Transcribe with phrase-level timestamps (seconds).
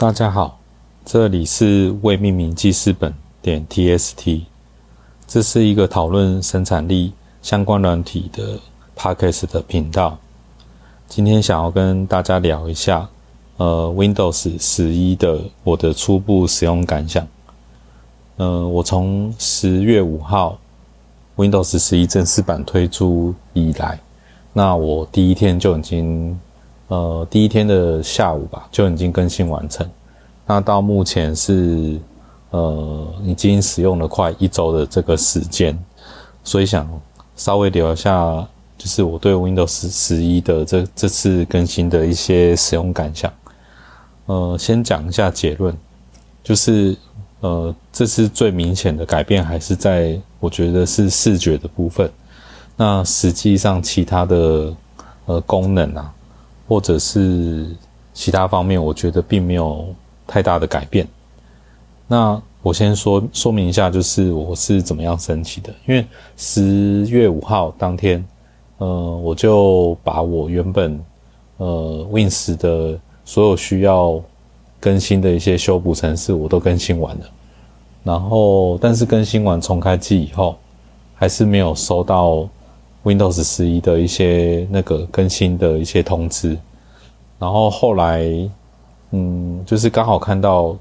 [0.00, 0.58] 大家好，
[1.04, 4.40] 这里是未命名记事本点 tst，
[5.26, 7.12] 这是一个讨论生产力
[7.42, 8.58] 相关软体的
[8.96, 10.16] podcast 的频道。
[11.06, 13.06] 今天想要跟大家聊一下，
[13.58, 17.28] 呃，Windows 十一的我的初步使用感想。
[18.38, 20.58] 呃，我从十月五号
[21.36, 24.00] Windows 十一正式版推出以来，
[24.54, 26.40] 那我第一天就已经。
[26.90, 29.88] 呃，第一天的下午吧，就已经更新完成。
[30.44, 31.96] 那到目前是
[32.50, 35.78] 呃，已经使用了快一周的这个时间，
[36.42, 36.88] 所以想
[37.36, 38.44] 稍微聊一下，
[38.76, 43.32] 就是我对 Windows 十一的这这次更新的一些使用感想。
[44.26, 45.72] 呃，先讲一下结论，
[46.42, 46.96] 就是
[47.38, 52.10] 呃，这次最明显的改变还是在我觉得是视觉的部分。
[52.76, 54.74] 那实际上其他的
[55.26, 56.12] 呃功能啊。
[56.70, 57.66] 或者是
[58.14, 59.84] 其他方面，我觉得并没有
[60.24, 61.04] 太大的改变。
[62.06, 65.74] 那我先说说明一下，就是我是怎么样升级的。
[65.84, 68.24] 因为十月五号当天，
[68.78, 70.96] 呃，我就把我原本
[71.56, 74.22] 呃 Win10 的所有需要
[74.78, 77.24] 更新的一些修补程式，我都更新完了。
[78.04, 80.56] 然后，但是更新完重开机以后，
[81.16, 82.48] 还是没有收到。
[83.02, 86.54] Windows 十一的一些那个更新的一些通知，
[87.40, 88.24] 然后后来，
[89.10, 90.76] 嗯，就是刚好看到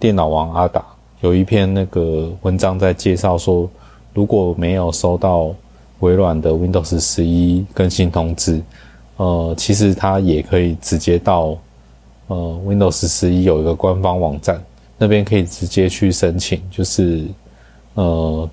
[0.00, 0.84] 电脑王阿达
[1.20, 3.70] 有一篇那个文章在介绍说，
[4.12, 5.54] 如果没有收到
[6.00, 8.60] 微软的 Windows 十一更新通知，
[9.18, 11.56] 呃，其实它也可以直接到
[12.26, 14.60] 呃 Windows 十一有一个官方网站，
[14.96, 17.24] 那边可以直接去申请，就是
[17.94, 18.50] 呃。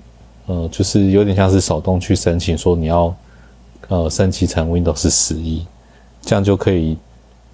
[0.47, 3.11] 呃，就是有点像是手动去申请，说你要
[3.87, 5.65] 呃升级成 Windows 十一，
[6.21, 6.95] 这样就可以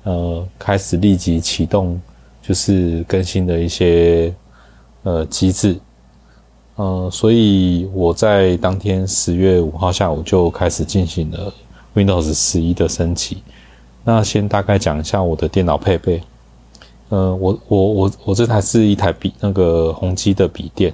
[0.04, 2.00] 呃开始立即启动，
[2.42, 4.34] 就是更新的一些
[5.04, 5.78] 呃机制。
[6.76, 11.54] 呃，所以我在当天十月五号下午就开始进行了
[11.94, 13.44] Windows 十一的升级。
[14.04, 16.22] 那先大概讲一下我的电脑配备。
[17.10, 20.94] 呃，我我我我这台是一台笔那个宏基的笔电。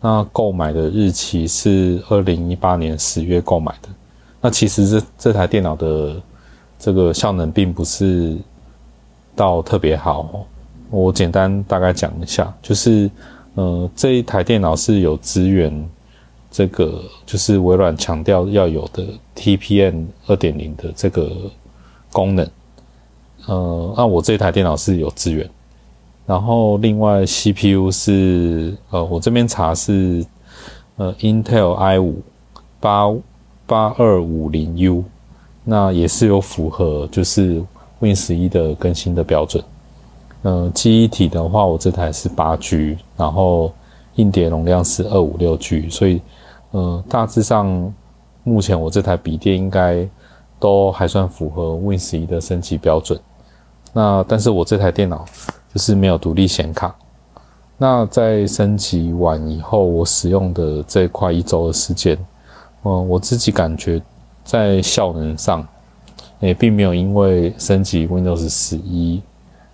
[0.00, 3.88] 那购买的日期是二零一八年十月购买的。
[4.42, 6.20] 那其实这这台电脑的
[6.84, 8.36] 这个效能并不是
[9.34, 10.44] 到特别好。
[10.90, 13.10] 我简单大概讲一下，就是
[13.54, 15.72] 呃这一台电脑是有支援
[16.50, 19.02] 这个，就是微软强调要有的
[19.34, 21.32] TPM 二点零的这个
[22.12, 22.46] 功能。
[23.46, 25.48] 呃，那我这台电脑是有支援。
[26.26, 30.22] 然后另外 CPU 是呃，我这边查是
[30.96, 32.20] 呃 Intel i 五
[32.78, 33.10] 八
[33.66, 35.02] 八二五零 U，
[35.64, 37.60] 那也是有符合就是
[37.98, 39.64] Win 十一的更新的标准。
[40.42, 43.72] 呃，记忆体的话，我这台是八 G，然后
[44.14, 46.20] 硬碟容量是二五六 G，所以
[46.70, 47.92] 呃大致上
[48.42, 50.06] 目前我这台笔电应该
[50.60, 53.18] 都还算符合 Win 十一的升级标准。
[53.92, 55.24] 那但是我这台电脑。
[55.74, 56.94] 就是没有独立显卡。
[57.76, 62.16] 那在升级完以后，我使用的这快一周的时间，
[62.84, 64.00] 嗯，我自己感觉
[64.44, 65.66] 在效能上，
[66.40, 69.20] 也并没有因为升级 Windows 十一，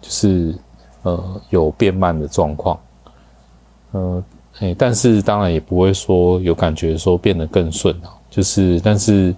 [0.01, 0.55] 就是
[1.03, 2.79] 呃有变慢的状况。
[3.93, 4.25] 嗯，
[4.61, 9.35] 诶，但是当然也不会说有感觉说变得更顺啊，就是但是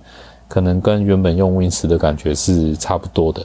[0.47, 3.45] 可能跟原本用 Win 十的感觉是差不多的。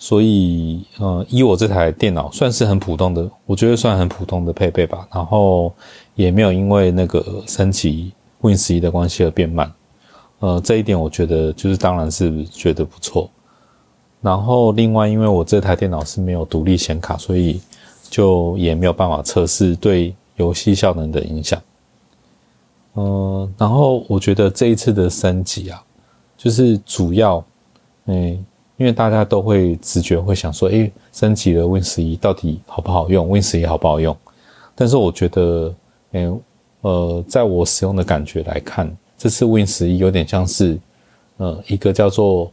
[0.00, 5.08] 所以，呃，以我这台电脑算是很普通的，我觉得算很普通的配备吧。
[5.12, 5.74] 然后
[6.14, 9.68] 也没有因为那个升级 Win 十一的关系而变慢，
[10.40, 13.30] 呃，这一点我觉得就是当然是觉得不错。
[14.20, 17.60] 然后另外，因为我这台电脑是没有独立显卡，所以
[18.08, 21.60] 就也没有办法测试对游戏效能的影响。
[22.94, 25.82] 嗯，然后我觉得这一次的升级啊，
[26.36, 27.44] 就是主要，
[28.06, 28.44] 嗯。
[28.78, 34.16] 因为大家都会直觉会想说，诶，升级了 Win 十一到底好不好用？Win 十一好不好用？
[34.76, 35.74] 但是我觉得，
[36.12, 36.32] 诶，
[36.82, 40.78] 呃，在我使用的感觉来看，这次 Win 十一有点像是，
[41.36, 42.50] 呃，一个叫做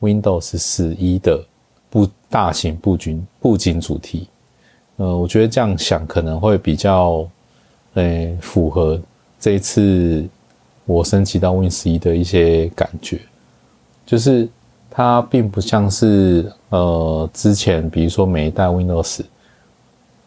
[0.00, 1.40] Windows 十一的
[1.88, 4.26] 布大型布景布景主题。
[4.96, 7.28] 呃，我觉得这样想可能会比较，
[7.94, 8.98] 诶，符合
[9.38, 10.26] 这一次
[10.86, 13.20] 我升级到 Win 十一的一些感觉，
[14.04, 14.48] 就是。
[14.88, 19.20] 它并不像是呃之前，比如说每一代 Windows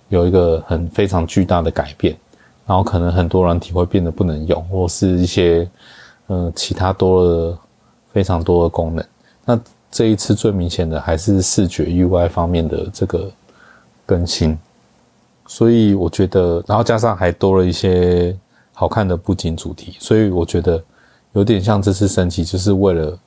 [0.09, 2.15] 有一个很非常巨大的改变，
[2.69, 5.68] 然后可能很多软体会变得不能用，或是一些
[6.27, 7.60] 呃其他多了
[8.13, 9.04] 非常多的功能。
[9.44, 13.27] 那这一次最明显的还是视觉 UI 方面的这个
[14.06, 14.56] 更新，
[15.48, 18.38] 所以我觉得，然后加上还多了一些
[18.72, 20.80] 好看的布景主题，所以我觉得
[21.33, 23.19] 有点像这次升级就是为了，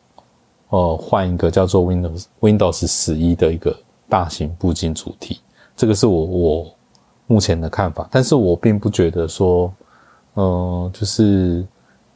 [0.68, 3.76] 呃，换一个叫做 Windows Windows 十一的一个
[4.08, 5.40] 大型布景主题，
[5.76, 6.74] 这个是我我
[7.26, 9.72] 目前的看法，但是我并不觉得说，
[10.34, 11.64] 呃，就是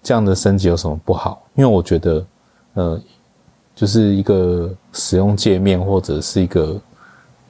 [0.03, 2.26] 这样的升级有什么不好，因为我觉得，
[2.75, 3.00] 呃。
[3.79, 6.81] 就是一个使用界面，或者是一个，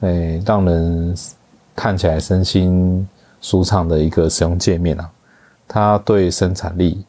[0.01, 1.15] 诶，让人
[1.73, 3.07] 看起来身心
[3.39, 5.09] 舒畅的一个使用界面啊，
[5.69, 7.01] 它对生产力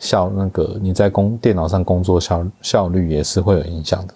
[0.00, 4.14] 效那个你在工电脑上工作效效率也是会有影响的。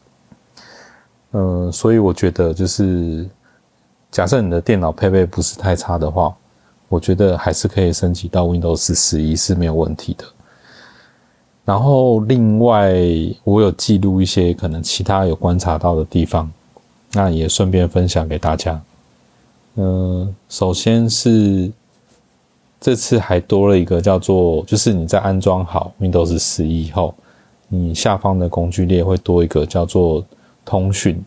[1.35, 3.25] 嗯，所以我觉得就是，
[4.13, 6.33] 假设你的电脑配备不是太差的话，
[6.89, 10.25] 我觉得还是可以升级到 Windows 十一是没有问题的。
[11.65, 12.93] 然后，另外
[13.45, 16.51] 我有记录一些可能其他有观察到的地方，
[17.13, 18.83] 那也顺便分享给大家。
[19.77, 21.71] 嗯，首先是
[22.79, 27.15] 这次还多了一个叫做，就是你在安装好 Windows 十一后，
[27.69, 30.23] 你下方的工具列会多一个叫做
[30.67, 31.25] 通讯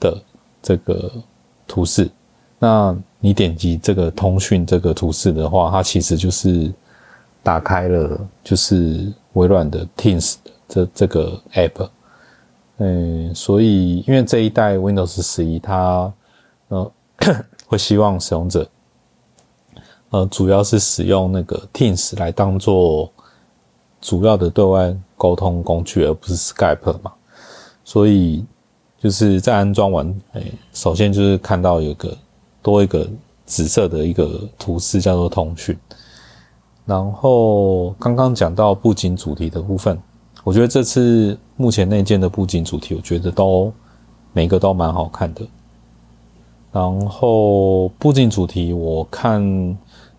[0.00, 0.16] 的
[0.62, 1.10] 这个
[1.66, 2.10] 图示。
[2.58, 6.72] 那你点击这个通讯这个图示的话，它其实就是
[7.42, 9.12] 打开了，就是。
[9.34, 11.88] 微软的 Teams 的这这个 App，
[12.76, 16.12] 嗯，所以因为这一代 Windows 十一，它
[16.68, 16.92] 呃
[17.66, 18.64] 会希望使用者
[20.10, 23.10] 呃主要是使用那个 Teams 来当做
[24.00, 27.12] 主要的对外沟通工具，而不是 Skype 嘛，
[27.84, 28.44] 所以
[29.04, 30.42] 就是在安装完，哎，
[30.72, 32.16] 首先就是看到有个
[32.62, 33.06] 多一个
[33.44, 35.78] 紫色的一个图示，叫做通讯。
[36.86, 40.00] 然后刚刚讲到布景主题的部分，
[40.42, 43.70] 我觉得这次目前内建的布景主题，我觉得都
[44.32, 45.42] 每个都蛮好看的。
[46.72, 49.42] 然后布景主题我看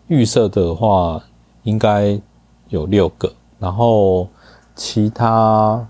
[0.10, 1.20] 预设的话，
[1.64, 2.22] 应该
[2.70, 3.34] 有六个。
[3.58, 4.28] 然后
[4.76, 5.84] 其他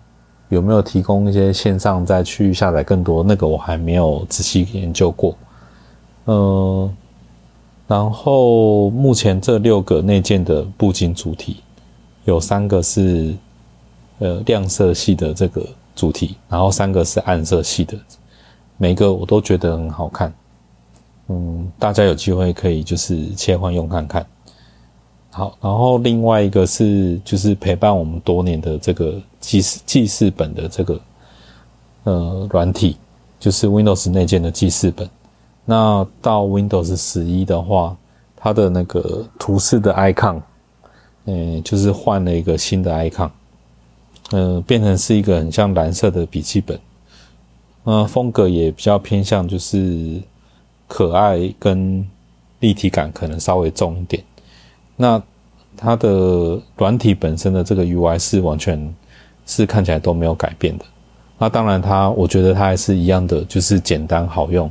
[0.50, 3.24] 有没有提供一些线上再去下载更多？
[3.24, 5.36] 那个我还没有仔细研究过。
[6.26, 6.96] 嗯。
[7.88, 11.58] 然后目前这六个内建的布景主题，
[12.24, 13.32] 有三个是
[14.18, 15.64] 呃亮色系的这个
[15.96, 17.96] 主题，然后三个是暗色系的，
[18.78, 20.34] 每个我都觉得很好看。
[21.28, 24.26] 嗯，大家有机会可以就是切换用看看。
[25.38, 31.02] 好，然后另外一个是就是陪伴我们多年的这个记事记事本的这个
[32.06, 32.96] 呃软体，
[33.38, 35.10] 就是 Windows 内建的记事本。
[35.66, 37.98] 那到 Windows 十一的话，
[38.38, 40.42] 它的那个图示的 icon，
[41.26, 43.30] 嗯，就是换了一个新的 icon，
[44.32, 46.80] 嗯，变成是一个很像蓝色的笔记本，
[47.84, 50.22] 嗯，风格也比较偏向就是
[50.88, 52.08] 可爱跟
[52.62, 54.24] 立体感可能稍微重一点。
[54.96, 55.22] 那
[55.78, 58.94] 它的软体本身的这个 UI 是完全
[59.46, 60.86] 是看起来都没有改变的。
[61.38, 64.70] 那当然，它我觉得它还是一样的，就是简单好用。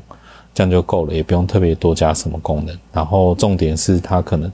[0.55, 2.79] 这样就够了，也不用特别多加什么功能。
[2.93, 4.53] 然后重点是它可能，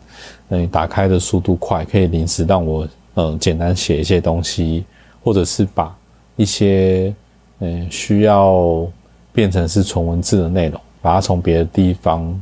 [0.49, 4.87] 嗯，打开的速度快，可以临时让我，呃，简单写一些东西，
[5.23, 5.94] 或者是把
[6.37, 7.14] 一些，
[7.58, 8.87] 嗯，需要
[9.31, 12.40] 变成是纯文字的内容，把它从别的地方，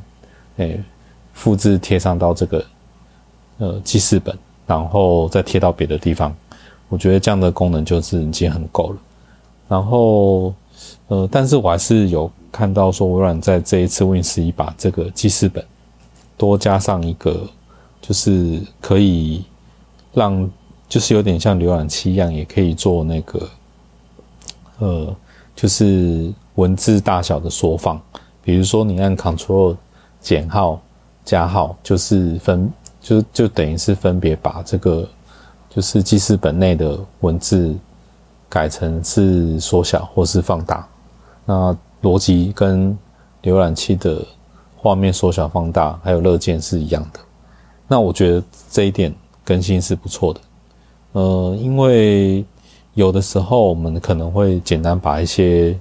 [0.58, 0.80] 诶，
[1.32, 2.64] 复制贴上到这个，
[3.58, 4.36] 呃，记事本，
[4.66, 6.34] 然后再贴到别的地方。
[6.88, 8.96] 我觉得这样的功能就是已经很够了。
[9.68, 10.54] 然后，
[11.08, 12.30] 呃，但是我还是有。
[12.50, 15.62] 看到说微软在这一次 Win 十一把这个记事本
[16.38, 17.46] 多加上一个，
[18.00, 19.44] 就是可以
[20.14, 20.50] 让
[20.88, 23.48] 就是有点像浏览器一样，也可以做那个
[24.78, 25.14] 呃，
[25.54, 28.00] 就是文字大小的缩放。
[28.42, 29.76] 比如说你按 Ctrl
[30.22, 30.80] 减号
[31.26, 32.68] 加号，就是分
[33.08, 35.08] 就就等于是分别把这个
[35.70, 37.74] 就是记事本内的文字
[38.50, 40.86] 改成是缩小或是放大。
[41.46, 42.94] 那逻辑跟
[43.42, 44.22] 浏览器的
[44.76, 47.20] 画面缩小、放大，还有乐键是一样的。
[47.86, 50.40] 那我觉得这一点更新是不错的。
[51.12, 52.44] 呃，因为
[52.92, 55.74] 有的时候我们可能会简单把一些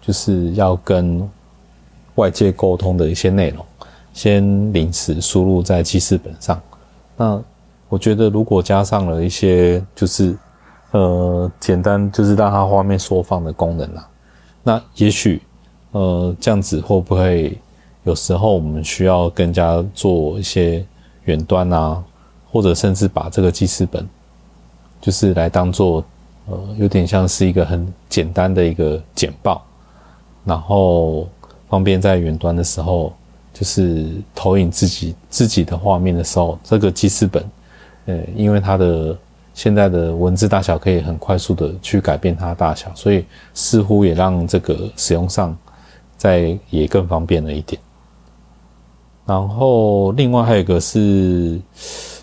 [0.00, 1.28] 就是要跟
[2.14, 3.62] 外界沟通的一些内容，
[4.12, 6.60] 先临时输入在记事本上。
[7.16, 7.42] 那
[7.88, 10.36] 我觉得如果加上了一些就是
[10.90, 14.08] 呃简单就是让它画面缩放的功能啊，
[14.62, 15.40] 那也许。
[15.94, 17.54] 呃，这样子会不会
[18.04, 20.82] 有时候我们需要更加做一些
[21.24, 22.02] 远端啊，
[22.50, 24.08] 或者甚至把这个记事本，
[25.02, 26.02] 就是来当做
[26.46, 29.62] 呃，有点像是一个很简单的一个简报，
[30.46, 31.28] 然后
[31.68, 33.12] 方便在远端的时候，
[33.52, 37.44] 就是投影自己自己的画面的时候，这个记事本，
[38.06, 39.16] 呃，因为它的
[39.54, 45.56] 现在的文字大小可以很快速的去改变它的大小，所以似乎也让这个使用上
[46.16, 47.80] 在也更方便了一点。
[49.26, 51.60] 然后另外还有一个是，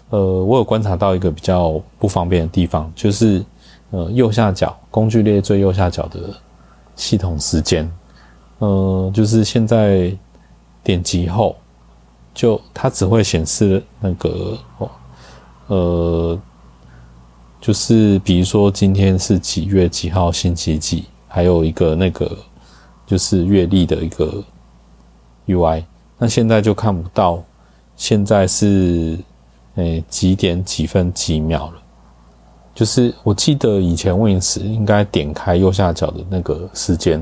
[0.10, 3.44] 呃，我有观察到一个比较不方便的地方，就是。
[3.92, 6.20] 呃，右下角工具列最右下角的
[6.96, 7.92] 系统时间，
[8.60, 10.16] 呃，就是现在
[10.84, 11.56] 点击后，
[12.34, 14.90] 就它只会显示那个哦，
[15.68, 16.40] 呃，
[17.62, 22.38] 就是比如说今天是几月几号星期几，还有一个那个
[23.06, 24.44] 就是月历的一个
[25.48, 25.84] UI，
[26.18, 27.44] 那现在就看不到
[27.96, 29.18] 现在是
[29.76, 31.74] 诶几点几分几秒了。
[32.74, 37.22] 就是我记得以前 Win 应该点开右下角的那个时间，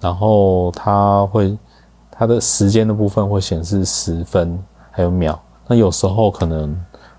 [0.00, 1.54] 然后它会
[2.18, 4.58] 它的时间的部分会显示时分
[4.90, 5.40] 还有秒。
[5.68, 6.76] 那有时候可能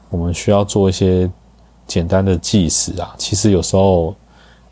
[0.09, 1.29] 我们需要做一些
[1.87, 4.13] 简单的计时啊，其实有时候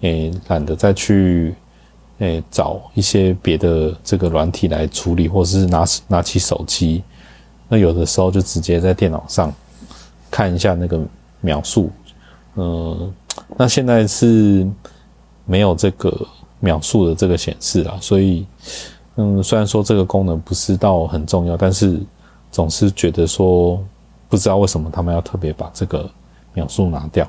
[0.02, 1.56] 诶懒得再去
[2.18, 7.04] 诶找一些别的这个软体来处理，或者是拿拿起手机，
[7.70, 9.54] 那有的时候就直接在电脑上
[10.30, 11.00] 看一下那个
[11.40, 11.90] 秒数。
[12.56, 13.14] 嗯，
[13.56, 14.68] 那现在是
[15.46, 16.14] 没有这个
[16.60, 18.46] 秒数的这个显示啊，所以
[19.18, 22.00] 嗯，虽然说这个功能不是到很重要，但是
[22.52, 23.80] 总是觉得说
[24.30, 26.10] 不知道为什么他们要特别把这个
[26.54, 27.28] 秒数拿掉。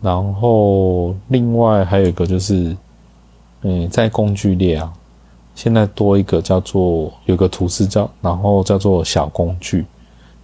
[0.00, 2.76] 然后另外还有一个就是，
[3.62, 4.92] 嗯，在工具列啊，
[5.54, 9.84] 现在多一个叫做有个图示叫，然后叫做小工具，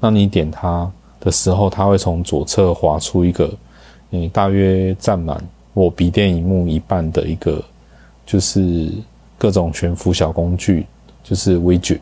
[0.00, 0.90] 那你点它。
[1.18, 3.50] 的时候，它会从左侧划出一个，
[4.11, 5.42] 嗯，大约占满
[5.73, 7.61] 我笔电荧幕一半的一个，
[8.25, 8.92] 就是
[9.38, 10.87] 各种悬浮小工具，
[11.23, 12.00] 就是 widget，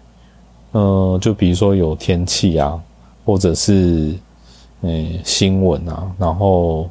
[0.72, 2.80] 嗯，就比如说有天气啊，
[3.24, 4.14] 或者是
[4.82, 6.88] 嗯新闻啊，然后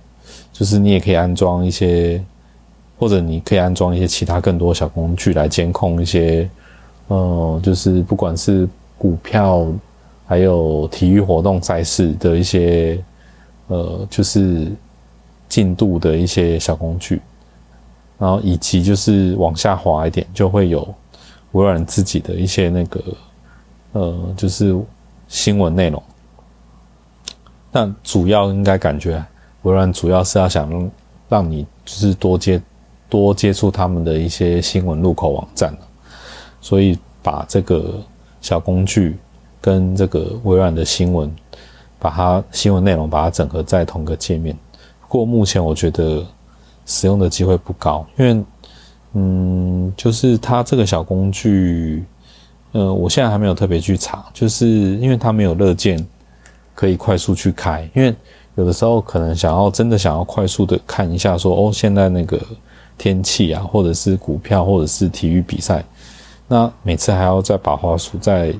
[0.52, 2.24] 就是你也可以安装一些，
[3.00, 6.50] 或者你可以安装一些其他更多小工具来监控一些，
[7.10, 9.66] 嗯，就是不管是股票。
[10.26, 12.98] 还有体育活动赛事的一些，
[13.68, 14.72] 呃，就是
[15.50, 17.22] 进度的一些小工具，
[18.24, 20.88] 然后以及就是往下滑一点，就会有
[21.52, 23.04] 微软自己的一些那个，
[23.92, 24.74] 呃，就是
[25.28, 26.02] 新闻内容。
[27.70, 29.22] 但主要应该感觉
[29.64, 30.92] 微软主要是要想让
[31.28, 32.62] 让你就是多接
[33.10, 35.76] 多接触他们的一些新闻入口网站
[36.62, 38.02] 所以把这个
[38.40, 39.18] 小工具。
[39.66, 41.34] 跟这个微软的新闻，
[41.98, 44.54] 把它新闻内容把它整合在同个界面。
[45.00, 46.22] 不过目前我觉得
[46.86, 48.44] 使用的机会不高，因为
[49.14, 52.04] 嗯，就是它这个小工具，
[52.72, 56.04] 呃，我现在还没有特别去查，就是因为它没有热键
[56.74, 57.88] 可以快速去开。
[57.94, 58.14] 因为
[58.56, 62.40] 有的时候可能想要真的想要快速的看一下，说哦，现在那个
[62.98, 65.84] 天气啊，或者是股票，或者是体育比赛，
[66.48, 68.54] 那每次还要再把滑鼠再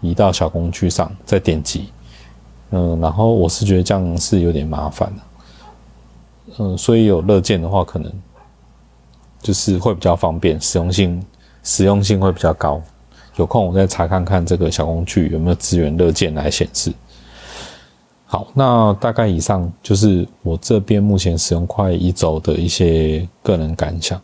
[0.00, 1.88] 移到小工具上，再点击，
[2.70, 5.22] 嗯，然后我是觉得这样是有点麻烦的，
[6.58, 8.12] 嗯，所以有乐键的话，可能
[9.40, 11.22] 就是会比较方便，实用性
[11.62, 12.82] 实用性会比较高。
[13.36, 16.92] 有空我再查看看这个小工具有没有支援乐键来显示。
[18.26, 24.20] 好，那大概以上就是我这边目前使用快一周的一些个人感想。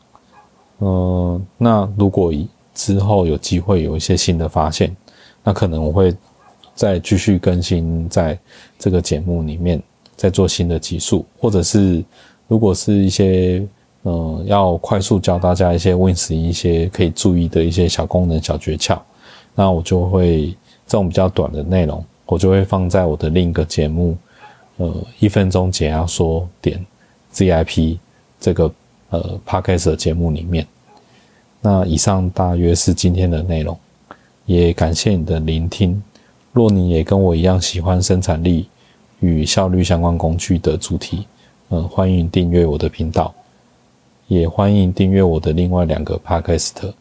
[0.81, 2.33] 嗯，那如果
[2.75, 4.95] 之后有机会有一些新的发现。
[5.49, 6.13] 那可能我会
[6.75, 8.37] 再继续更新在
[8.81, 9.81] 这个节目里面，
[10.17, 12.03] 再做新的集数，或者是
[12.49, 13.63] 如果是一些
[14.05, 18.99] 嗯要快速教大家一些 Win 十一些可以注意的一些小功能、小诀窍，
[19.55, 20.49] 那我就会
[20.87, 24.17] 这种比较短的内容，我就会放在我的另一个节目，
[24.79, 26.85] 呃，一分钟解压缩点
[27.33, 27.99] ZIP
[28.41, 28.73] 这个
[29.11, 30.67] 呃 Podcast 节目里面。
[31.61, 33.77] 那以上大约是今天的内容。
[34.47, 36.01] 也感谢你的聆听。
[36.53, 38.69] 若你也跟我一样喜欢生产力
[39.21, 41.27] 与效率相关工具的主题，
[41.71, 43.35] 嗯，欢迎订阅我的频道，
[44.27, 46.93] 也欢迎订阅我的另外两个 podcast，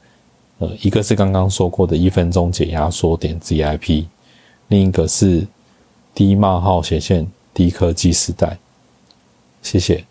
[0.60, 4.05] 呃，一个是刚刚说过的一分钟解压缩点 ZIP，
[4.69, 5.45] 另一个是
[6.13, 8.57] 低冒号斜线低科技时代。
[9.62, 10.03] 谢谢。